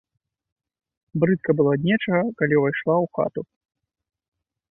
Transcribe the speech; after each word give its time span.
Брыдка 1.23 1.55
было 1.59 1.75
ад 1.77 1.81
нечага, 1.91 2.23
калі 2.41 2.53
ўвайшла 2.61 2.95
ў 2.95 3.13
хату. 3.17 3.41